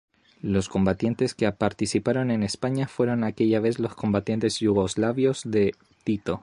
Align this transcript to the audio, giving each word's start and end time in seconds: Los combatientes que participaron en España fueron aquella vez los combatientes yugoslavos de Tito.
Los 0.41 0.67
combatientes 0.67 1.35
que 1.35 1.51
participaron 1.51 2.31
en 2.31 2.41
España 2.41 2.87
fueron 2.87 3.23
aquella 3.23 3.59
vez 3.59 3.77
los 3.77 3.93
combatientes 3.93 4.57
yugoslavos 4.59 5.43
de 5.45 5.75
Tito. 6.03 6.39